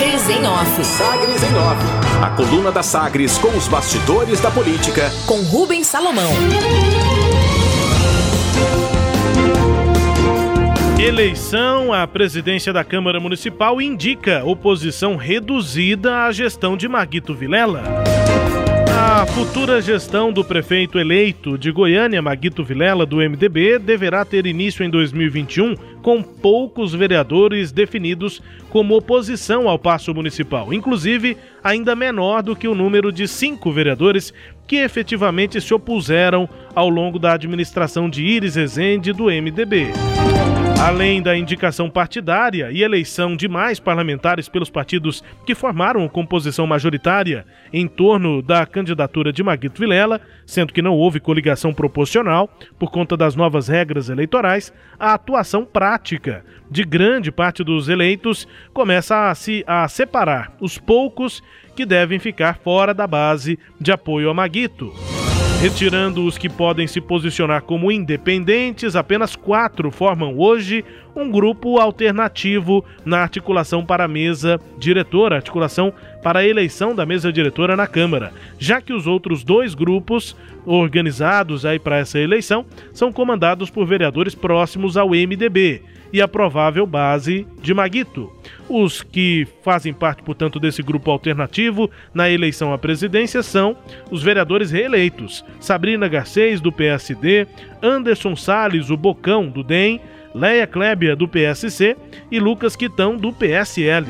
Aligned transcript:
Sagres 0.00 0.30
em 0.30 0.46
Off. 0.46 0.84
Sagres 0.84 1.42
em 1.42 1.54
Off. 1.56 2.24
A 2.24 2.30
coluna 2.30 2.72
da 2.72 2.82
Sagres 2.82 3.36
com 3.36 3.48
os 3.48 3.68
bastidores 3.68 4.40
da 4.40 4.50
política. 4.50 5.12
Com 5.26 5.42
Rubens 5.42 5.86
Salomão. 5.88 6.32
Eleição 10.98 11.92
à 11.92 12.06
presidência 12.06 12.72
da 12.72 12.82
Câmara 12.82 13.20
Municipal 13.20 13.78
indica 13.78 14.42
oposição 14.42 15.16
reduzida 15.16 16.24
à 16.24 16.32
gestão 16.32 16.78
de 16.78 16.88
Maguito 16.88 17.34
Vilela. 17.34 18.09
A 19.12 19.26
futura 19.26 19.82
gestão 19.82 20.32
do 20.32 20.44
prefeito 20.44 20.96
eleito 20.96 21.58
de 21.58 21.72
Goiânia, 21.72 22.22
Maguito 22.22 22.62
Vilela, 22.62 23.04
do 23.04 23.16
MDB, 23.16 23.76
deverá 23.80 24.24
ter 24.24 24.46
início 24.46 24.84
em 24.84 24.88
2021 24.88 25.74
com 26.00 26.22
poucos 26.22 26.94
vereadores 26.94 27.72
definidos 27.72 28.40
como 28.70 28.94
oposição 28.96 29.68
ao 29.68 29.80
passo 29.80 30.14
municipal, 30.14 30.72
inclusive 30.72 31.36
ainda 31.62 31.96
menor 31.96 32.42
do 32.42 32.56
que 32.56 32.68
o 32.68 32.74
número 32.74 33.12
de 33.12 33.26
cinco 33.26 33.72
vereadores 33.72 34.32
que 34.66 34.76
efetivamente 34.76 35.60
se 35.60 35.74
opuseram 35.74 36.48
ao 36.74 36.88
longo 36.88 37.18
da 37.18 37.32
administração 37.32 38.08
de 38.08 38.24
Iris 38.24 38.54
Rezende 38.54 39.12
do 39.12 39.24
MDB. 39.24 39.88
Além 40.80 41.20
da 41.20 41.36
indicação 41.36 41.90
partidária 41.90 42.70
e 42.72 42.82
eleição 42.82 43.36
de 43.36 43.46
mais 43.46 43.78
parlamentares 43.78 44.48
pelos 44.48 44.70
partidos 44.70 45.22
que 45.44 45.54
formaram 45.54 46.08
composição 46.08 46.66
majoritária 46.66 47.44
em 47.70 47.86
torno 47.86 48.40
da 48.40 48.64
candidatura 48.64 49.30
de 49.30 49.42
Maguito 49.42 49.78
Vilela, 49.78 50.22
sendo 50.46 50.72
que 50.72 50.80
não 50.80 50.96
houve 50.96 51.20
coligação 51.20 51.74
proporcional 51.74 52.48
por 52.78 52.90
conta 52.90 53.14
das 53.14 53.36
novas 53.36 53.68
regras 53.68 54.08
eleitorais, 54.08 54.72
a 54.98 55.12
atuação 55.12 55.66
prática 55.66 56.42
de 56.70 56.82
grande 56.82 57.30
parte 57.30 57.62
dos 57.62 57.90
eleitos 57.90 58.48
começa 58.72 59.28
a 59.28 59.34
se 59.34 59.62
a 59.66 59.86
separar 59.86 60.56
os 60.60 60.78
poucos 60.78 61.42
que 61.80 61.86
devem 61.86 62.18
ficar 62.18 62.58
fora 62.58 62.92
da 62.92 63.06
base 63.06 63.58
de 63.80 63.90
apoio 63.90 64.28
a 64.28 64.34
Maguito. 64.34 64.92
Retirando 65.60 66.24
os 66.24 66.38
que 66.38 66.48
podem 66.48 66.86
se 66.86 67.02
posicionar 67.02 67.60
como 67.60 67.92
independentes, 67.92 68.96
apenas 68.96 69.36
quatro 69.36 69.90
formam 69.90 70.38
hoje 70.38 70.82
um 71.14 71.30
grupo 71.30 71.78
alternativo 71.78 72.82
na 73.04 73.18
articulação 73.18 73.84
para 73.84 74.04
a 74.04 74.08
mesa 74.08 74.58
diretora, 74.78 75.36
articulação 75.36 75.92
para 76.22 76.38
a 76.38 76.46
eleição 76.46 76.94
da 76.94 77.04
mesa 77.04 77.30
diretora 77.30 77.76
na 77.76 77.86
Câmara, 77.86 78.32
já 78.58 78.80
que 78.80 78.94
os 78.94 79.06
outros 79.06 79.44
dois 79.44 79.74
grupos 79.74 80.34
organizados 80.64 81.66
aí 81.66 81.78
para 81.78 81.98
essa 81.98 82.18
eleição 82.18 82.64
são 82.94 83.12
comandados 83.12 83.68
por 83.68 83.84
vereadores 83.84 84.34
próximos 84.34 84.96
ao 84.96 85.10
MDB 85.10 85.82
e 86.12 86.20
a 86.20 86.28
provável 86.28 86.86
base 86.86 87.46
de 87.62 87.72
Maguito. 87.72 88.32
Os 88.68 89.02
que 89.02 89.46
fazem 89.62 89.92
parte, 89.92 90.22
portanto, 90.22 90.58
desse 90.58 90.82
grupo 90.82 91.10
alternativo 91.10 91.90
na 92.12 92.30
eleição 92.30 92.72
à 92.72 92.78
presidência 92.78 93.42
são 93.42 93.76
os 94.10 94.22
vereadores 94.22 94.70
reeleitos: 94.70 95.44
Sabrina 95.58 96.08
Garcês, 96.08 96.60
do 96.60 96.70
PSD, 96.70 97.46
Anderson 97.82 98.36
Salles, 98.36 98.90
o 98.90 98.96
Bocão, 98.96 99.48
do 99.48 99.62
DEM, 99.62 100.00
Leia 100.34 100.66
Klebia, 100.66 101.16
do 101.16 101.26
PSC 101.26 101.96
e 102.30 102.38
Lucas 102.38 102.76
Quitão, 102.76 103.16
do 103.16 103.32
PSL. 103.32 104.06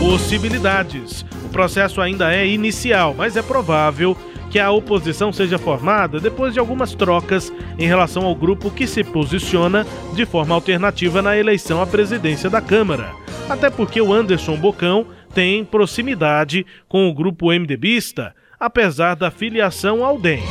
Possibilidades. 0.00 1.24
O 1.44 1.48
processo 1.50 2.00
ainda 2.00 2.34
é 2.34 2.46
inicial, 2.46 3.14
mas 3.16 3.36
é 3.36 3.42
provável 3.42 4.16
que 4.50 4.58
a 4.58 4.70
oposição 4.70 5.32
seja 5.32 5.58
formada 5.58 6.18
depois 6.18 6.54
de 6.54 6.58
algumas 6.58 6.94
trocas 6.94 7.52
em 7.78 7.86
relação 7.86 8.24
ao 8.24 8.34
grupo 8.34 8.70
que 8.70 8.86
se 8.86 9.04
posiciona 9.04 9.86
de 10.14 10.24
forma 10.24 10.54
alternativa 10.54 11.20
na 11.20 11.36
eleição 11.36 11.82
à 11.82 11.86
presidência 11.86 12.48
da 12.48 12.60
Câmara. 12.60 13.12
Até 13.48 13.70
porque 13.70 14.00
o 14.00 14.12
Anderson 14.12 14.56
Bocão 14.56 15.06
tem 15.34 15.64
proximidade 15.64 16.66
com 16.88 17.08
o 17.08 17.14
grupo 17.14 17.52
MDBista, 17.52 18.34
apesar 18.58 19.14
da 19.14 19.30
filiação 19.30 20.04
ao 20.04 20.18
DEM. 20.18 20.42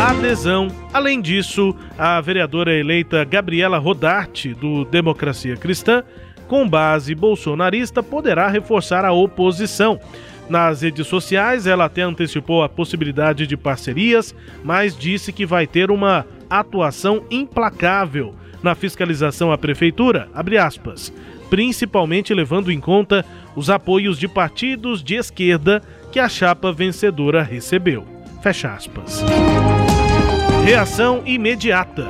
Adesão. 0.00 0.68
Além 0.92 1.20
disso, 1.20 1.74
a 1.96 2.20
vereadora 2.20 2.76
eleita 2.76 3.24
Gabriela 3.24 3.78
Rodarte, 3.78 4.52
do 4.52 4.84
Democracia 4.84 5.56
Cristã, 5.56 6.02
com 6.48 6.68
base 6.68 7.14
bolsonarista, 7.14 8.02
poderá 8.02 8.48
reforçar 8.48 9.04
a 9.04 9.12
oposição 9.12 9.98
nas 10.48 10.82
redes 10.82 11.06
sociais, 11.06 11.66
ela 11.66 11.86
até 11.86 12.02
antecipou 12.02 12.62
a 12.62 12.68
possibilidade 12.68 13.46
de 13.46 13.56
parcerias, 13.56 14.34
mas 14.62 14.96
disse 14.96 15.32
que 15.32 15.46
vai 15.46 15.66
ter 15.66 15.90
uma 15.90 16.26
atuação 16.50 17.24
implacável 17.30 18.34
na 18.62 18.74
fiscalização 18.74 19.50
à 19.50 19.56
prefeitura, 19.58 20.28
aspas, 20.60 21.12
principalmente 21.48 22.34
levando 22.34 22.70
em 22.70 22.80
conta 22.80 23.24
os 23.56 23.70
apoios 23.70 24.18
de 24.18 24.28
partidos 24.28 25.02
de 25.02 25.14
esquerda 25.14 25.82
que 26.14 26.20
a 26.20 26.28
chapa 26.28 26.70
vencedora 26.70 27.42
recebeu. 27.42 28.06
Fecha 28.40 28.72
aspas. 28.72 29.20
Reação 30.64 31.24
imediata. 31.26 32.08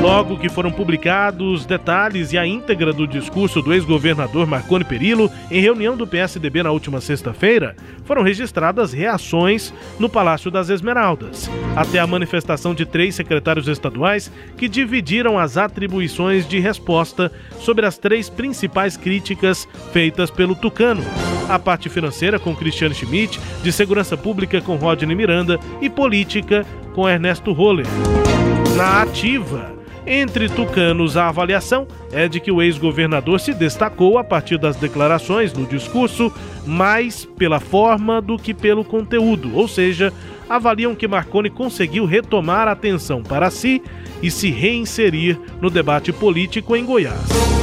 Logo 0.00 0.38
que 0.38 0.48
foram 0.48 0.70
publicados 0.70 1.66
detalhes 1.66 2.32
e 2.32 2.38
a 2.38 2.46
íntegra 2.46 2.92
do 2.92 3.08
discurso 3.08 3.60
do 3.60 3.74
ex-governador 3.74 4.46
Marconi 4.46 4.84
Perillo 4.84 5.28
em 5.50 5.60
reunião 5.60 5.96
do 5.96 6.06
PSDB 6.06 6.62
na 6.62 6.70
última 6.70 7.00
sexta-feira, 7.00 7.74
foram 8.04 8.22
registradas 8.22 8.92
reações 8.92 9.74
no 9.98 10.08
Palácio 10.08 10.48
das 10.48 10.68
Esmeraldas, 10.68 11.50
até 11.74 11.98
a 11.98 12.06
manifestação 12.06 12.72
de 12.72 12.86
três 12.86 13.16
secretários 13.16 13.66
estaduais 13.66 14.30
que 14.56 14.68
dividiram 14.68 15.36
as 15.36 15.56
atribuições 15.56 16.48
de 16.48 16.60
resposta 16.60 17.32
sobre 17.58 17.84
as 17.84 17.98
três 17.98 18.30
principais 18.30 18.96
críticas 18.96 19.66
feitas 19.92 20.30
pelo 20.30 20.54
Tucano. 20.54 21.02
A 21.50 21.58
parte 21.58 21.88
financeira 21.88 22.38
com 22.38 22.54
Cristiano 22.54 22.94
Schmidt, 22.94 23.40
de 23.60 23.72
segurança 23.72 24.16
pública 24.16 24.60
com 24.60 24.76
Rodney 24.76 25.16
Miranda 25.16 25.58
e 25.80 25.90
política 25.90 26.64
com 26.94 27.08
Ernesto 27.08 27.52
Roller. 27.52 27.86
Na 28.76 29.02
ativa, 29.02 29.74
entre 30.06 30.48
tucanos, 30.48 31.16
a 31.16 31.26
avaliação 31.26 31.88
é 32.12 32.28
de 32.28 32.38
que 32.38 32.52
o 32.52 32.62
ex-governador 32.62 33.40
se 33.40 33.52
destacou 33.52 34.16
a 34.16 34.22
partir 34.22 34.58
das 34.58 34.76
declarações 34.76 35.52
no 35.52 35.66
discurso, 35.66 36.32
mais 36.64 37.24
pela 37.24 37.58
forma 37.58 38.22
do 38.22 38.38
que 38.38 38.54
pelo 38.54 38.84
conteúdo, 38.84 39.56
ou 39.56 39.66
seja, 39.66 40.12
avaliam 40.48 40.94
que 40.94 41.08
Marconi 41.08 41.50
conseguiu 41.50 42.04
retomar 42.04 42.68
a 42.68 42.72
atenção 42.72 43.24
para 43.24 43.50
si 43.50 43.82
e 44.22 44.30
se 44.30 44.50
reinserir 44.50 45.36
no 45.60 45.68
debate 45.68 46.12
político 46.12 46.76
em 46.76 46.84
Goiás 46.84 47.59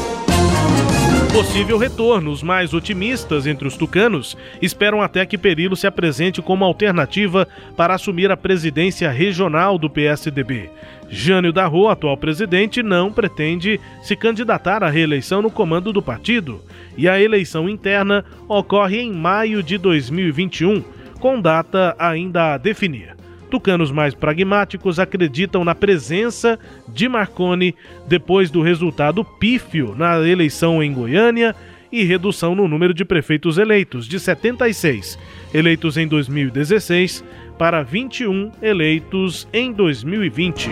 possível 1.33 1.77
retorno. 1.77 2.31
Os 2.31 2.41
mais 2.41 2.73
otimistas 2.73 3.45
entre 3.45 3.67
os 3.67 3.75
tucanos 3.75 4.37
esperam 4.61 5.01
até 5.01 5.25
que 5.25 5.37
Perillo 5.37 5.75
se 5.75 5.87
apresente 5.87 6.41
como 6.41 6.63
alternativa 6.63 7.47
para 7.75 7.95
assumir 7.95 8.31
a 8.31 8.37
presidência 8.37 9.09
regional 9.09 9.77
do 9.77 9.89
PSDB. 9.89 10.69
Jânio 11.09 11.53
Darro, 11.53 11.87
atual 11.87 12.17
presidente, 12.17 12.83
não 12.83 13.11
pretende 13.11 13.79
se 14.01 14.15
candidatar 14.15 14.83
à 14.83 14.89
reeleição 14.89 15.41
no 15.41 15.49
comando 15.49 15.93
do 15.93 16.01
partido, 16.01 16.61
e 16.97 17.07
a 17.07 17.19
eleição 17.19 17.69
interna 17.69 18.25
ocorre 18.47 18.99
em 18.99 19.11
maio 19.13 19.63
de 19.63 19.77
2021, 19.77 20.83
com 21.19 21.39
data 21.39 21.95
ainda 21.97 22.53
a 22.53 22.57
definir. 22.57 23.16
Tucanos 23.49 23.91
mais 23.91 24.13
pragmáticos 24.13 24.99
acreditam 24.99 25.63
na 25.63 25.73
presença 25.73 26.59
de 26.87 27.07
Marconi 27.07 27.73
depois 28.07 28.51
do 28.51 28.61
resultado 28.61 29.23
pífio 29.23 29.95
na 29.95 30.19
eleição 30.27 30.83
em 30.83 30.93
Goiânia 30.93 31.55
e 31.91 32.03
redução 32.03 32.53
no 32.53 32.67
número 32.67 32.93
de 32.93 33.05
prefeitos 33.05 33.57
eleitos, 33.57 34.07
de 34.07 34.19
76 34.19 35.17
eleitos 35.53 35.97
em 35.97 36.07
2016 36.07 37.23
para 37.57 37.81
21 37.81 38.51
eleitos 38.61 39.47
em 39.53 39.71
2020. 39.71 40.69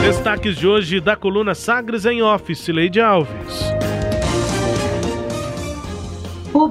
Destaques 0.00 0.56
de 0.56 0.66
hoje 0.66 1.00
da 1.00 1.16
coluna 1.16 1.54
Sagres 1.54 2.04
em 2.04 2.22
Office, 2.22 2.68
Leide 2.68 3.00
Alves. 3.00 3.73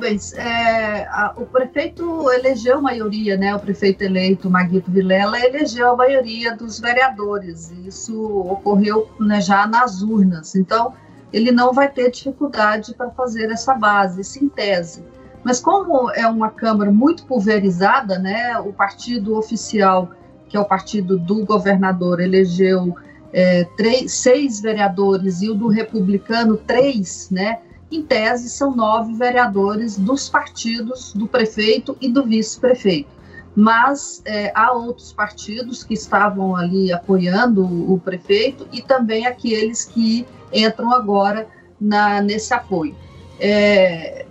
Rubens, 0.03 0.33
é, 0.33 1.05
a, 1.05 1.33
o 1.37 1.45
prefeito 1.45 2.29
elegeu 2.31 2.77
a 2.79 2.81
maioria, 2.81 3.37
né? 3.37 3.55
O 3.55 3.59
prefeito 3.59 4.03
eleito, 4.03 4.49
Maguito 4.49 4.91
Vilela, 4.91 5.39
elegeu 5.39 5.91
a 5.91 5.95
maioria 5.95 6.55
dos 6.55 6.77
vereadores. 6.77 7.71
Isso 7.85 8.21
ocorreu 8.41 9.07
né, 9.19 9.39
já 9.39 9.65
nas 9.65 10.01
urnas. 10.01 10.55
Então, 10.55 10.93
ele 11.31 11.51
não 11.51 11.71
vai 11.71 11.89
ter 11.89 12.11
dificuldade 12.11 12.93
para 12.93 13.09
fazer 13.11 13.49
essa 13.49 13.73
base, 13.75 14.21
isso 14.21 14.43
em 14.43 14.49
tese. 14.49 15.05
Mas 15.41 15.61
como 15.61 16.11
é 16.11 16.27
uma 16.27 16.49
Câmara 16.49 16.91
muito 16.91 17.25
pulverizada, 17.25 18.19
né? 18.19 18.59
O 18.59 18.73
partido 18.73 19.37
oficial, 19.37 20.11
que 20.49 20.57
é 20.57 20.59
o 20.59 20.65
partido 20.65 21.17
do 21.17 21.45
governador, 21.45 22.19
elegeu 22.19 22.93
é, 23.31 23.63
três, 23.77 24.11
seis 24.11 24.59
vereadores 24.59 25.41
e 25.41 25.49
o 25.49 25.55
do 25.55 25.69
republicano 25.69 26.57
três, 26.57 27.29
né? 27.31 27.59
Em 27.97 28.01
tese, 28.03 28.49
são 28.49 28.75
nove 28.75 29.13
vereadores 29.13 29.97
dos 29.97 30.29
partidos 30.29 31.13
do 31.13 31.27
prefeito 31.27 31.97
e 32.01 32.09
do 32.09 32.23
vice-prefeito. 32.23 33.09
Mas 33.55 34.21
é, 34.25 34.51
há 34.55 34.71
outros 34.71 35.13
partidos 35.13 35.83
que 35.83 35.93
estavam 35.93 36.55
ali 36.55 36.91
apoiando 36.91 37.63
o, 37.63 37.99
prefeito 37.99 38.67
e 38.71 38.81
também 38.81 39.27
aqueles 39.27 39.85
que 39.85 40.25
entram 40.51 40.91
agora 40.91 41.47
na, 41.79 42.19
nesse 42.19 42.53
apoio. 42.53 42.95
É, 43.39 44.25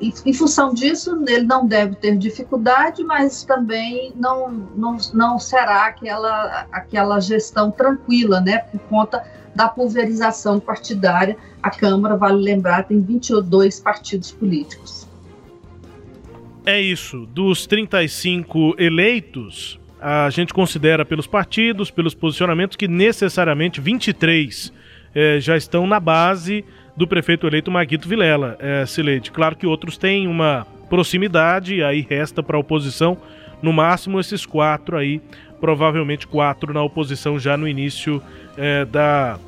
em, 0.00 0.12
em, 0.26 0.32
função 0.32 0.74
disso, 0.74 1.22
ele 1.28 1.46
não 1.46 1.64
deve 1.64 1.94
ter 1.94 2.16
dificuldade, 2.16 3.04
mas 3.04 3.44
também 3.44 4.12
não, 4.16 4.50
não, 4.50 4.96
não 5.14 5.38
será 5.38 5.86
aquela, 5.86 6.66
aquela 6.72 7.20
gestão 7.20 7.70
tranquila, 7.70 8.40
né, 8.40 8.58
por 8.58 8.80
conta 8.80 9.24
da 9.54 9.68
pulverização 9.68 10.58
partidária. 10.58 11.36
A 11.62 11.70
Câmara, 11.70 12.16
vale 12.16 12.42
lembrar, 12.42 12.84
tem 12.84 13.00
22 13.00 13.80
partidos 13.80 14.32
políticos. 14.32 15.08
É 16.64 16.80
isso. 16.80 17.26
Dos 17.26 17.66
35 17.66 18.76
eleitos, 18.78 19.78
a 20.00 20.30
gente 20.30 20.54
considera 20.54 21.04
pelos 21.04 21.26
partidos, 21.26 21.90
pelos 21.90 22.14
posicionamentos, 22.14 22.76
que 22.76 22.86
necessariamente 22.86 23.80
23 23.80 24.72
eh, 25.14 25.40
já 25.40 25.56
estão 25.56 25.86
na 25.86 25.98
base 25.98 26.64
do 26.96 27.06
prefeito 27.06 27.46
eleito 27.46 27.70
Maguito 27.70 28.08
Vilela, 28.08 28.56
é, 28.58 28.84
Sileide. 28.86 29.30
Claro 29.30 29.56
que 29.56 29.66
outros 29.66 29.96
têm 29.96 30.26
uma 30.26 30.66
proximidade, 30.88 31.82
aí 31.82 32.06
resta 32.08 32.42
para 32.42 32.56
a 32.56 32.60
oposição, 32.60 33.16
no 33.62 33.72
máximo 33.72 34.20
esses 34.20 34.44
quatro 34.44 34.96
aí, 34.96 35.20
provavelmente 35.62 36.26
quatro 36.26 36.74
na 36.74 36.82
oposição 36.82 37.38
já 37.38 37.56
no 37.56 37.68
início 37.68 38.20
é, 38.56 38.84
da, 38.84 39.38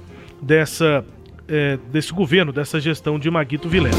dessa, 0.41 1.05
é, 1.49 1.77
desse 1.91 2.13
governo, 2.13 2.53
dessa 2.53 2.81
gestão 2.81 3.19
de 3.19 3.29
Maguito 3.29 3.69
Vilela. 3.69 3.97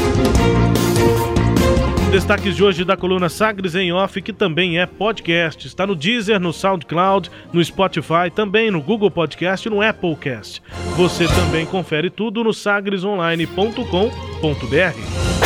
Destaques 2.10 2.56
de 2.56 2.64
hoje 2.64 2.86
da 2.86 2.96
coluna 2.96 3.28
Sagres 3.28 3.74
em 3.74 3.92
Off, 3.92 4.22
que 4.22 4.32
também 4.32 4.80
é 4.80 4.86
podcast. 4.86 5.66
Está 5.66 5.86
no 5.86 5.94
Deezer, 5.94 6.40
no 6.40 6.54
SoundCloud, 6.54 7.30
no 7.52 7.62
Spotify, 7.62 8.30
também 8.34 8.70
no 8.70 8.80
Google 8.80 9.10
Podcast 9.10 9.68
e 9.68 9.70
no 9.70 9.82
Applecast. 9.82 10.62
Você 10.96 11.28
também 11.28 11.66
confere 11.66 12.08
tudo 12.08 12.42
no 12.42 12.54
sagresonline.com.br. 12.54 15.45